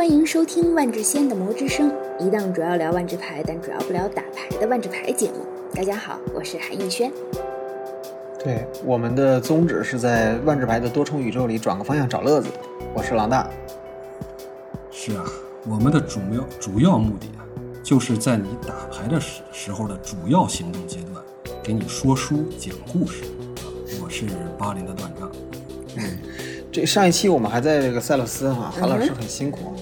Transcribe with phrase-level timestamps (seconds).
[0.00, 5.44] 欢迎收听万智仙的魔之声，一档主要聊万智牌，但主要不聊打牌的万智牌节目。
[5.74, 7.12] 大家好，我是韩逸轩。
[8.42, 12.48] 对，我们的宗旨是在万智牌的多重宇宙里转个方向找乐子。
[12.94, 13.46] 我是狼大。
[14.90, 15.22] 是啊，
[15.68, 17.44] 我们的主要主要目的啊，
[17.82, 21.22] 就是在你打牌的时时候的主要行动阶段，
[21.62, 23.24] 给你说书讲故事。
[24.02, 24.24] 我是
[24.56, 25.30] 巴林的段丈。
[26.72, 29.74] 这上一期我们还在这个塞勒斯哈，韩老师很辛苦，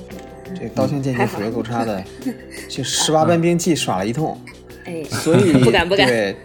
[0.59, 2.03] 这刀枪剑戟斧钺钩叉的，
[2.69, 4.39] 这十八般兵器耍了一通，
[4.85, 6.37] 哎， 所以 不敢不敢对，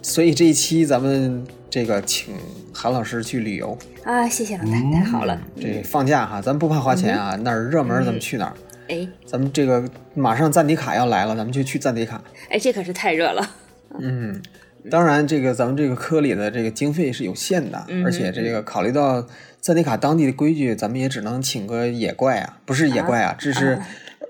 [0.00, 2.34] 所以这一期咱们这个请
[2.72, 5.38] 韩老师去旅游，啊，谢谢老大，太好了。
[5.60, 8.54] 这放假哈，咱不怕花钱啊，哪儿热门咱们去哪儿。
[8.86, 9.82] 哎咱们这个
[10.12, 12.22] 马上赞迪卡要来了，咱们就去赞迪卡。
[12.50, 13.50] 哎，这可是太热了。
[13.98, 14.40] 嗯，
[14.90, 19.26] 当然，这个咱们这个科里的这个经费是有限的，嗯而且这个考虑到
[19.60, 23.78] 赞迪卡当地的规矩，咱们也只能请个野怪啊，不是野怪啊，这是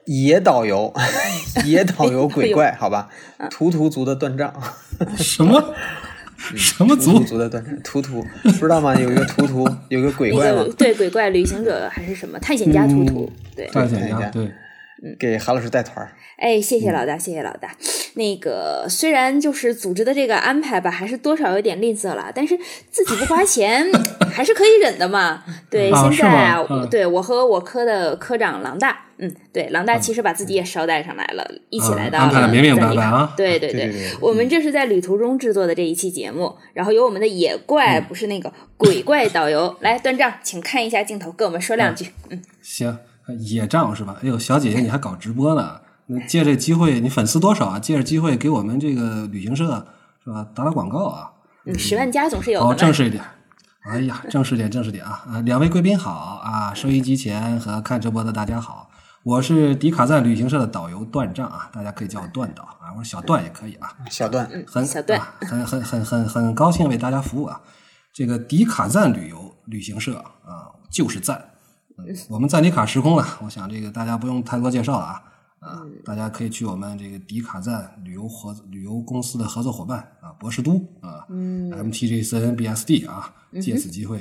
[0.05, 0.95] 野导游，
[1.67, 3.09] 野导游鬼怪，好吧？
[3.51, 4.55] 图图族的断杖，
[5.17, 5.75] 什么
[6.37, 7.25] 什么图图族？
[7.25, 8.95] 族的断杖，图图不知道吗？
[8.95, 10.65] 有一个图图，有一个鬼怪吗？
[10.79, 13.31] 对鬼怪旅行者还是什么探险家图图？
[13.57, 14.31] 对，探险家家
[15.05, 16.13] 对，给韩老师带团儿。
[16.37, 17.77] 哎，谢谢老大，谢谢老大。
[18.15, 22.59] 那个虽然就是组织的这个安排吧，还是多少有点吝啬了，但是
[22.91, 23.87] 自己不花钱
[24.33, 25.45] 还是可以忍的嘛。
[25.69, 26.89] 对，啊现在啊，嗯。
[26.89, 33.35] 对我和我科的科长狼大，嗯，对，狼大其实把自己也捎带上来了，一起来到了明明赞迪卡白白啊。
[33.37, 38.05] 对对对对对我们这是在旅途中制作的这一期节目，然后有我们的野怪，嗯。
[38.09, 42.07] 不是那个鬼怪导游，来段丈，请看一下镜头，跟我们说两句。
[42.31, 42.97] 嗯，行，
[43.39, 44.17] 野仗是吧？
[44.23, 45.81] 哎呦，小姐姐你还搞直播呢？
[46.07, 47.79] 那借这机会，你粉丝多少啊？
[47.79, 49.87] 借着机会给我们这个旅行社
[50.23, 51.33] 是吧打打广告啊？
[51.65, 52.77] 嗯，十万加总是有的好，嘛。
[52.77, 53.25] 正式一点。
[53.85, 55.25] 哎呀，正式点，正式点啊！
[55.29, 56.11] 啊，两位贵宾好
[56.43, 58.91] 啊，收音机前和看直播的大家好，
[59.23, 63.95] 我是迪卡赞旅行社的导游段丈啊，大家可以叫我段导啊，我说小段也可以啊。
[64.11, 67.61] 小段，很小段啊很很很很很高兴为大家服务啊！
[68.13, 71.43] 这个迪卡赞旅游旅行社啊，就是赞。
[71.99, 75.23] 嗯我们赞迪卡时空了，我想这个大家不用太多介绍了啊
[75.61, 84.19] 啊，大家可以去我们这个迪卡赞旅游合旅游公司的合作伙伴啊，博士都啊，嗯，MTGCN BSD 啊，借此机会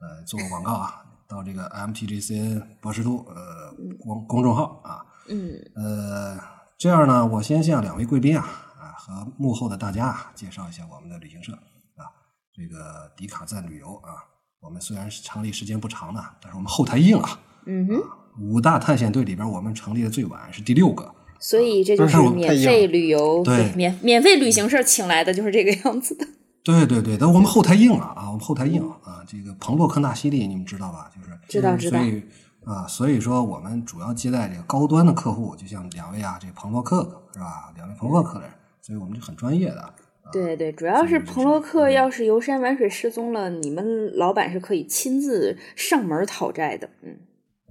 [0.00, 6.38] 呃做个广告啊，到这个 MTGCN 博士都呃公公众号啊，嗯，呃，
[6.78, 8.46] 这样呢，我先向两位贵宾啊
[8.80, 11.52] 啊和幕后的大家啊介绍一下我们的旅行社
[11.96, 12.08] 啊，
[12.54, 14.24] 这个迪卡赞旅游啊，
[14.60, 18.02] 我们虽然是成立时间不长呢，但是我们后台硬啊，嗯哼。
[18.40, 26.24] 五大探险队里边我们成立的最晚是第六个，所以这就是我免费旅游，对免免费旅行社请来的就是这个样子的。
[26.62, 31.10] 对对对，但我们后台硬了啊，我们后台硬啊，这个彭洛克纳西利你们知道吧？
[31.12, 32.22] 就是知道知道所以
[32.64, 37.72] 啊，所以说我们主要接待这个高端的客户，就像两位啊，这彭洛克是吧？
[37.74, 39.94] 两位彭洛克的人，所以我们就很专业的。
[40.28, 46.90] 啊对对，主要是彭洛克要是游山玩水失踪了，你们老板是可以亲自上门讨债的。
[47.02, 47.16] 嗯，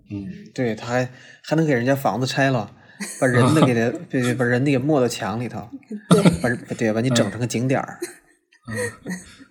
[0.09, 1.09] 嗯，对，他还
[1.44, 2.72] 还能给人家房子拆了，
[3.22, 5.69] 把人的给他， 对对，把人的给没到墙里头，
[6.41, 8.00] 把对，把你整成个景点儿。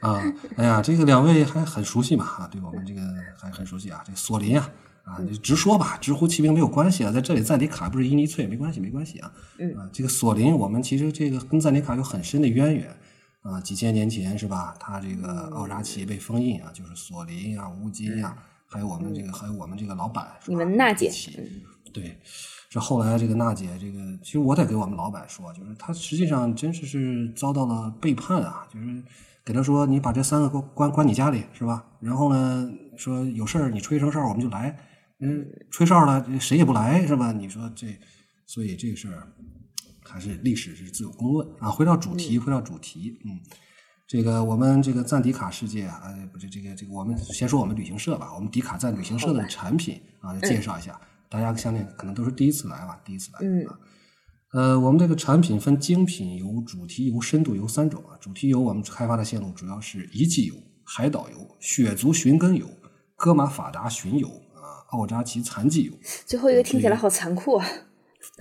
[0.00, 0.22] 啊，
[0.56, 3.00] 哎呀，这个两位还很熟悉嘛啊，对我们这个
[3.40, 4.02] 还很熟悉啊。
[4.04, 4.70] 这个索林啊，
[5.06, 9.32] 啊，就直说吧，直呼其名没有关系啊，在这里赞迪卡不是伊尼翠，没关系，没关系啊。
[9.58, 12.94] 嗯啊，这个索林，我们其实这个跟赞迪卡有很深的渊源
[13.42, 14.74] 啊，几千年前是吧？
[14.80, 18.36] 他这个奥扎奇被封印啊，就是索林啊、乌金呀、
[18.66, 21.08] 还有我们这个还有我们这个老板，你们娜姐
[21.92, 22.18] 对，
[22.68, 29.02] 这后来这个娜姐，这个其实我得给我们老板说，就是他实际上真是是遭到了背叛啊，就是
[29.44, 31.86] 给他说你把这三个给我关关你家里是吧？
[32.00, 34.76] 然后呢说有事儿你吹声哨我们就来，
[35.20, 37.32] 嗯，吹哨了谁也不来是吧？
[37.32, 37.86] 你说这，
[38.46, 39.32] 所以这个事儿
[40.02, 41.70] 还是历史是自有公论啊。
[41.70, 43.40] 回到主题，回到主题，嗯。
[44.08, 48.32] 这个我们这个赞迪卡世界啊，呃，不是这个这个，我们先说我们旅行社吧。
[48.32, 51.00] 我们迪卡赞旅行社的产品啊，介绍一下。
[51.28, 53.40] 大家相信可能都是第一次来吧，第一次来。
[53.42, 53.78] 嗯啊。
[54.52, 58.16] 呃，我们这个产品分精品游、主题游、深度游三种啊。
[58.20, 60.54] 主题游我们开发的线路主要是遗迹游、
[60.84, 62.70] 海岛游、血族寻根游、
[63.16, 64.45] 哥玛法达巡游啊、
[64.88, 65.92] 奥扎奇残疾游。
[66.24, 67.66] 最后一个听起来好残酷啊。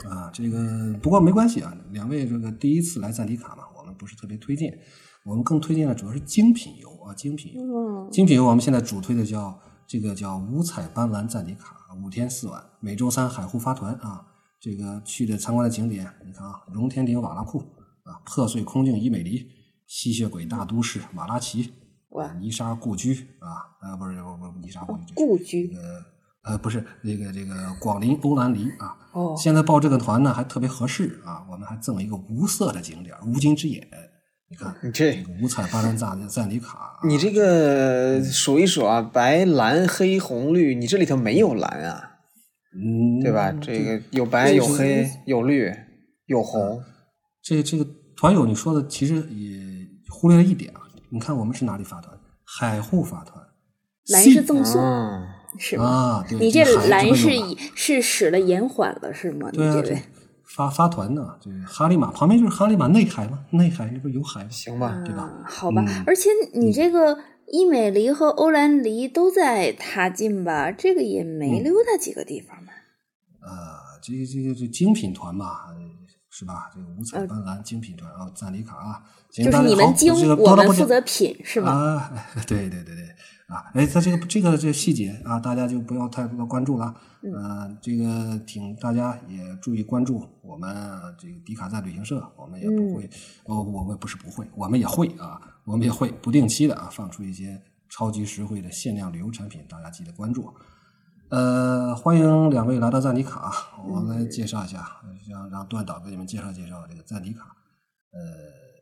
[0.10, 4.78] 啊，这个不过没关系啊，两位这个第一次来赞迪卡嘛，我们不是特别推荐，
[5.26, 7.62] 我们更推荐的主要是精品游啊，精品油。
[7.62, 14.26] 嗯精品游我们现在主推的叫这个叫五彩斑斓赞迪卡，五天四晚，每周三海户发团啊。
[14.58, 17.60] 这个去的参观的景点，你看啊，荣天顶瓦拉库
[18.04, 19.48] 啊，破碎空境伊美黎，
[19.86, 21.72] 吸血鬼大都市马拉奇，
[22.10, 26.04] 哇泥沙故居啊，啊不是不不泥沙故居，故居这个
[26.46, 28.96] 呃，不是这个这个广陵欧兰黎啊。
[29.14, 33.88] 哦现在报这个团呢还特别合适啊，我们还赠了一个无色的景点——乌金之眼。
[34.48, 42.12] 你看，你这这个五彩斑斓赞赞迪卡啊，你这个数一数啊，白蓝黑红绿，你这里头没有蓝啊，
[42.76, 43.52] 嗯，对吧？
[43.54, 45.74] 这个有白有黑有绿
[46.28, 46.84] 有红，
[47.42, 49.60] 这这个团友你说的其实也
[50.10, 50.82] 忽略了一点啊。
[51.10, 52.16] 你看我们是哪里发团？
[52.44, 53.44] 海户发团。
[54.10, 55.86] 蓝 C 是赠送、嗯，是吗？
[55.86, 57.30] 啊，对，你这蓝是
[57.76, 59.50] 是使了延缓了是吗？
[59.52, 60.02] 你对啊，这这位
[60.44, 64.50] 发发团呢，这个哈利马旁边就是哈利马内海嘛，内海那不是有海吗？
[64.50, 65.24] 行吧，对吧？
[65.24, 67.18] 啊好吧，嗯而且你这个
[67.48, 70.72] 伊美黎和欧兰黎都在塔近吧？
[70.72, 72.72] 这个也没嗯溜达几个地方吧？
[73.42, 75.76] 呃，这个这个这精品团嘛，呃
[76.38, 76.70] 是吧？
[76.74, 79.02] 这个五彩呃斑斓精品团啊，赞里卡啊，
[79.32, 81.72] 行就是你们精，这个我们负责品是吧？
[81.72, 82.12] 啊，
[82.46, 83.08] 对对对对
[83.48, 86.94] 啊，哎，它这个这个这个细节啊，大家就不要太多的关注了。
[87.22, 90.70] 嗯呃，这个请大家也注意关注我们
[91.18, 93.10] 这个迪卡赞旅行社，我们也嗯不会，
[93.46, 100.54] 哦，我们不是不会，我们也会啊，我们也会不定期的啊放出一些超级实惠的限量旅游产品，大家记得关注。
[101.30, 103.52] 呃，欢迎两位来到赞迪卡，
[103.88, 107.56] 我来介绍一下，让让段导给你们介绍介绍这个赞迪卡。
[108.12, 108.22] 呃，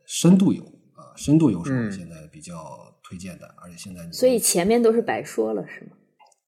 [0.06, 0.62] 深度游
[0.94, 2.54] 啊，深度游是我们嗯现在比较
[3.02, 5.96] 推荐的，而且现在你所以前面都是白说了是吗？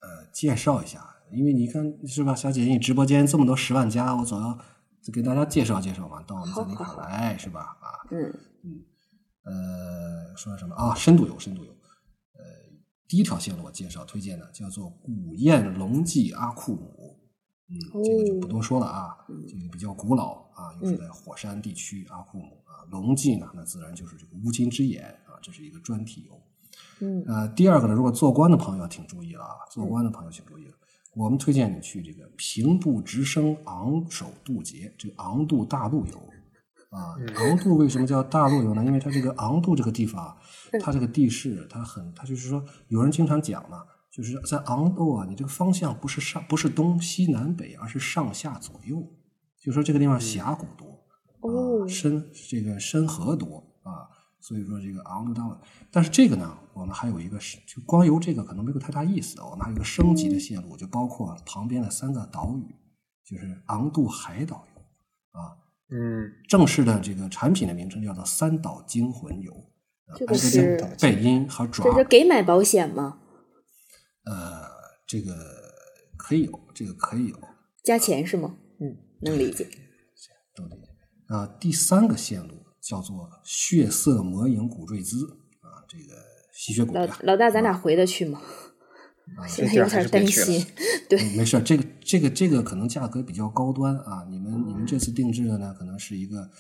[0.00, 1.02] 呃介绍一下，
[1.32, 4.58] 因为你看是吧，小姐姐，你直播间这么多十万加，我总要
[5.12, 7.60] 给大家介绍介绍嘛，到我们赞迪卡来是吧？
[7.81, 8.34] 啊，嗯
[8.64, 8.84] 嗯
[9.46, 10.94] 呃，说什么啊？
[10.94, 11.72] 深度游，深度游。
[13.06, 17.17] 呃，第一条线路我介绍推荐的叫做古堰龙记阿库姆，
[17.69, 19.17] 嗯，这个就不多说了啊，
[19.49, 22.85] 这个比较古老啊，又是在火山地区阿库姆啊。
[22.91, 26.41] 龙记呢，那自然就是这个乌金之眼啊，这是一个专题游。
[27.00, 27.25] 嗯。
[27.26, 30.75] 呃，第二个呢，如果做官的朋友请注意了啊，做官的朋友请注意了，
[31.14, 36.20] 我们推荐你去这个平步直升昂首渡劫，这个昂渡大陆游
[36.91, 37.17] 啊。
[37.37, 38.85] 昂度为什么叫大陆游呢？
[38.85, 40.37] 因为它这个昂度这个地方啊，
[40.83, 49.03] 它这个地势它很，它就是说有人经常讲嘛，就是在昂度啊，你这个方向不是上不是东西南北，而是上下左右，
[49.61, 50.87] 就说这个地方峡谷多。
[51.41, 54.09] 哦啊，深这个深河多啊，
[54.41, 55.55] 所以说这个昂度大陆。
[55.93, 62.75] 但是这个呢，我们还有一个是，就光游这个可能没有太大意思，我们还有一个升级的线路，就包括旁边的三个岛屿，
[63.25, 65.55] 就是昂度海岛游啊。
[65.88, 69.53] 嗯，正式的这个产品的名称叫做三岛惊魂游，
[70.06, 73.21] 啊这个是着背音和爪这是给买保险吗？
[74.25, 74.65] 呃，
[75.06, 75.33] 这个
[76.17, 77.38] 可以有，这个可以有，
[77.85, 78.56] 加钱是吗？
[78.81, 79.69] 嗯，能理解。
[80.56, 80.88] 都理解。
[81.29, 85.25] 啊，第三个线路叫做血色魔影骨坠兹
[85.61, 86.15] 啊，这个
[86.53, 88.43] 吸血鬼老啊，老大，咱俩回得去吗？
[89.49, 90.64] 现在有点担心。
[91.08, 94.26] 对，嗯没事儿，这个这个这个可能价格比较高端啊。
[94.31, 96.50] 你们你们这次定制的呢，可能是一个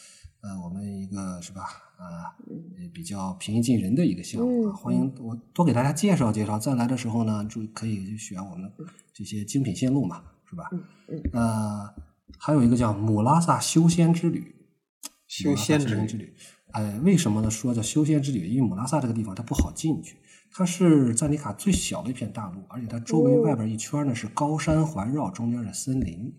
[0.40, 1.62] 呃，我们一个是吧
[1.96, 4.70] 啊，呃比较平易近人的一个项目啊。
[4.70, 8.70] 嗯欢迎我多给大家介绍介绍，再来的时候呢，就可以选我们
[9.12, 10.68] 这些精品线路嘛，是吧？
[10.72, 11.94] 嗯嗯呃，
[12.38, 14.54] 还有一个叫姆拉萨修仙之旅，
[15.26, 16.34] 修仙之旅姆拉萨修仙之旅。
[16.72, 17.50] 哎，为什么呢？
[17.50, 20.16] 说叫修仙之旅，因为姆拉萨这个地方它不好进去，
[20.52, 26.32] 它是赞尼卡最小的一片大陆，而且它周围哦外边一圈呢是高山环绕，中间是森林，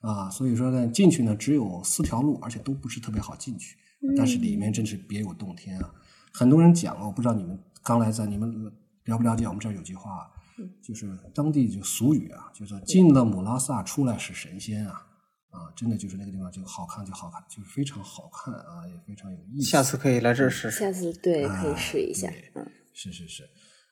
[0.00, 3.76] 啊，所以说呢进去呢只有四条路，而且都不是特别好进去，
[4.16, 5.92] 但是里面真是别有洞天啊！
[6.32, 8.48] 很多人讲，我不知道你们刚来在你们
[9.04, 9.46] 了不了解？
[9.46, 10.30] 我们这儿有句话，
[10.82, 15.02] 就是当地就俗语啊，就说进了姆拉萨，出来是神仙啊。
[15.50, 19.70] 啊，真的就是那个地方就好看就好看，就是非常好看啊，也非常有意思。
[19.70, 20.80] 下次可以来这儿试试。
[20.80, 22.30] 下次对可以啊试一下。
[22.96, 23.46] 是是是，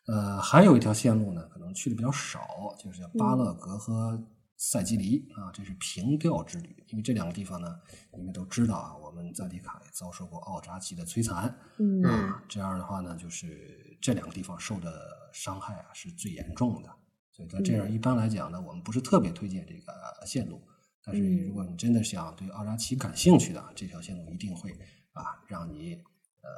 [0.06, 4.18] 呃，还有一条线路呢，可能去的比较少，就是叫巴勒格和
[4.56, 6.74] 塞基里、啊，这是平调之旅。
[6.88, 7.78] 因为这两个地方呢，
[8.16, 14.90] 你们都知道啊，我们赞迪卡也遭受过奥扎奇的摧残，嗯啊，这样的话呢，就是这两个地方受的
[15.34, 16.88] 伤害啊是最严重的。
[17.30, 19.92] 所以在这样一般来讲呢，我们不是特别推荐这个
[20.26, 20.62] 线路。
[21.04, 24.70] 但是如果你真的想对奥扎奇感兴趣的，这条线路一定会
[25.12, 26.48] 啊让你呃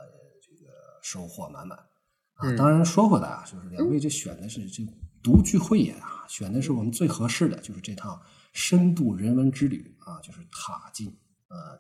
[0.41, 0.71] 这个
[1.03, 1.77] 收获满满
[2.37, 2.57] 啊。
[2.57, 4.87] 当然说回来啊，就是两位这选的是这
[5.23, 8.21] 独具慧眼啊，选的是我们最合适的，就是这趟
[8.53, 11.09] 深度人文之旅啊，就是塔进
[11.49, 11.77] 啊，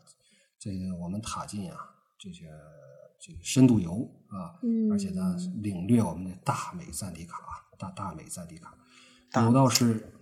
[0.59, 1.79] 这个我们塔进啊，
[2.19, 2.51] 这些
[3.19, 7.39] 这个深度游啊，嗯而且呢领略我们的大美赞迪卡，
[7.79, 8.75] 大大美赞迪卡，
[9.43, 10.13] 有道是。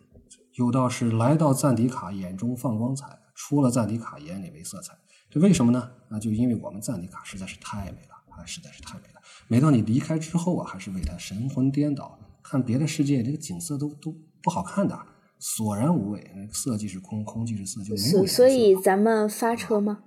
[0.57, 4.97] 有道是来到赞迪卡眼中放光彩，出了赞迪卡眼里没色彩。
[5.29, 5.91] 这为什么呢？
[6.09, 9.21] 那就因为我们赞迪卡实在是太美了啊，实在是太美了。
[9.49, 12.19] 每到你离开之后啊，还是为它神魂颠倒。
[12.43, 14.99] 看别的世界，这个景色都都不好看的，
[15.39, 16.49] 索然无味。
[16.53, 20.01] 色即是空，空即是色，就没有所以咱们发车吗？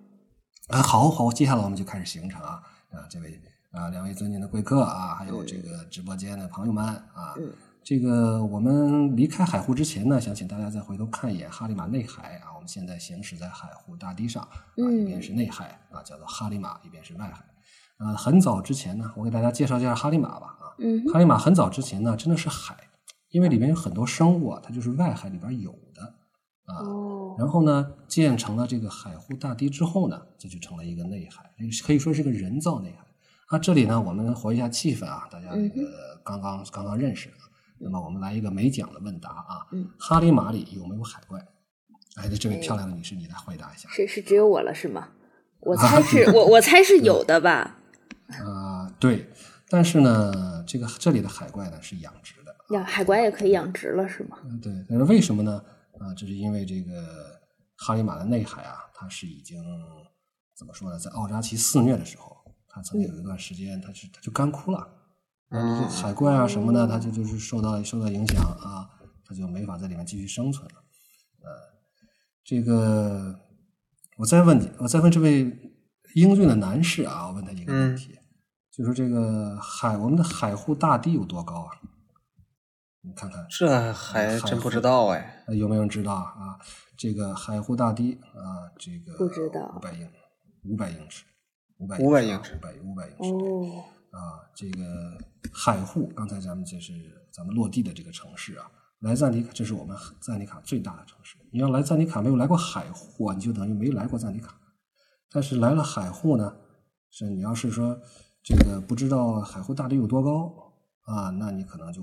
[0.67, 3.41] 啊，好好，接下来我们就开始行程啊啊，这位
[3.71, 7.51] 啊两位尊敬的贵客啊，还有这个直播间的朋友们啊，嗯
[7.83, 17.43] 这个我们离开海湖之前呢，想请大家再回头看一眼哈里马内海啊，我们现在行驶在海湖大堤上啊，嗯一边是内海啊，叫做哈里马，一边是外海。
[17.99, 22.75] 呃，很早之前呢，我给大家介绍介绍哈利马吧啊，嗯哈利马很早之前呢，真的是海，
[23.29, 26.03] 因为里面有很多生物啊，它就是外海里边有的
[26.65, 26.85] 啊。
[26.85, 31.49] 哦，然后呢，建成了这个海湖大堤之后呢，这就成了一个内海，
[31.85, 33.05] 可以说是个人造内海。
[33.47, 35.81] 啊，这里呢，我们活一下气氛啊，大家那个
[36.23, 37.29] 刚刚刚刚认识，
[37.79, 41.39] 那么我们来一个没奖的问答啊，嗯哈利马里有没有海怪？
[42.17, 43.89] 哎，这位漂亮的女士，你来回答一下。
[43.89, 45.07] 是是只有我了是吗？
[45.61, 47.79] 我 猜是我我猜是有的吧？
[48.27, 49.29] 啊、对，
[49.69, 54.37] 但是呢，这个这里的海怪呢是养殖的，呀，海怪也可以养殖了是吗？
[54.43, 55.63] 嗯，对，但是为什么呢？
[55.99, 57.39] 啊，这是因为这个
[57.77, 59.63] 哈里马的内海啊，它是已经
[60.55, 60.99] 怎么说呢？
[60.99, 62.35] 在奥扎奇肆虐的时候，
[62.67, 64.87] 它曾经有一段时间，它是它就干枯了，
[65.49, 68.89] 嗯这海怪啊什么的，它就就是受到受到影响啊，
[69.25, 70.83] 它就没法在里面继续生存了。
[71.43, 71.49] 呃，
[72.43, 73.39] 这个
[74.17, 75.45] 我再问你，我再问这位
[76.15, 78.17] 英俊的男士啊，我问他一个问题，
[78.71, 81.71] 就说这个海我们的海湖大堤有多高啊？
[83.01, 85.43] 你看看，这还真不知道哎。
[85.47, 86.59] 呃有没有人知道啊？
[86.97, 90.09] 这个海湖大堤啊，这个不知道五百英
[90.65, 91.23] 五百英尺，
[91.77, 93.45] 五百500英尺五百五百英尺。
[93.45, 95.17] 哦，啊，这个
[95.53, 96.93] 海户，刚才咱们这是
[97.31, 101.37] 咱们落地的这个城市啊，来赞尼卡，这是我们赞尼卡最大的城市。
[101.51, 104.59] 你要来赞尼卡没有来过海户啊，你就等于没来过赞尼卡。
[105.31, 106.55] 但是来了海户呢，
[107.09, 107.99] 是你要是说
[108.43, 112.01] 这个不知道海户大底有多高啊，那你可能就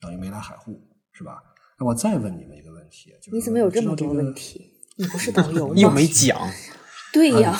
[0.00, 0.80] 等于没来海户，
[1.12, 1.42] 是吧？
[1.78, 4.72] 那我再问你们一个问题，就是你怎么有这么多问题？
[4.96, 5.90] 你不是导游 又？
[5.90, 6.38] 没讲，
[7.12, 7.58] 对呀，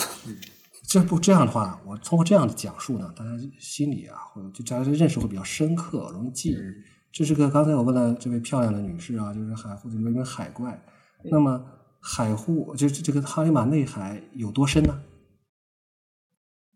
[0.87, 6.57] 这不这样的话，我通过这样的讲述呢，大家心里啊，或者就大家认识会比较深刻，容易记。
[7.11, 10.83] 这是个刚才我问了这位漂亮的女士啊，就是海沪里面有海怪。
[11.31, 11.64] 那么
[12.03, 15.01] 海户就是这个哈里马内海有多深呢？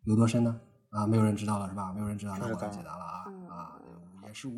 [0.05, 0.61] 有多深呢？
[0.91, 1.93] 啊，没有人知道了是吧？
[1.93, 3.77] 没有人知道，那我来解答了啊啊，
[4.25, 4.55] 也是无